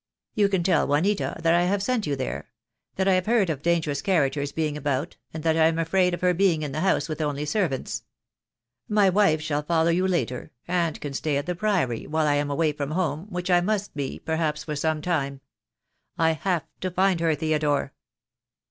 [0.33, 2.49] You can tell Juanita that I have sent you there—
[2.95, 6.21] that I have heard of dangerous characters being about, and that I am afraid of
[6.21, 8.01] her being in the house with only servants.
[8.89, 12.49] My wife shall follow you later, and can stay at the Priory while I am
[12.49, 15.39] away from home, which I must be, perhaps, for some time.
[16.17, 17.93] I have to find her, Theodore."